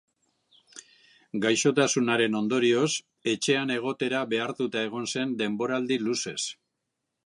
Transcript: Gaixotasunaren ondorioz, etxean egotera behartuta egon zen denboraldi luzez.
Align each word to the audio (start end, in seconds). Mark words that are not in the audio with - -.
Gaixotasunaren 1.43 2.39
ondorioz, 2.41 2.89
etxean 3.35 3.77
egotera 3.79 4.25
behartuta 4.35 4.85
egon 4.91 5.09
zen 5.17 5.41
denboraldi 5.45 6.05
luzez. 6.11 6.41